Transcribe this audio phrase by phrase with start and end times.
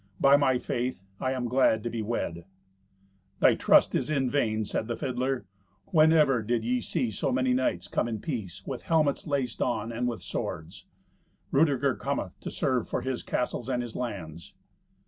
[0.19, 2.45] By my faith, I am glad to be wed."
[3.39, 5.45] "Thy trust is vain," said the fiddler.
[5.91, 9.91] "When ever did ye see so many knights come in peace, with helmets laced on,
[9.91, 10.87] and with swords?
[11.51, 14.55] Rudeger cometh to serve for his castles and his lands."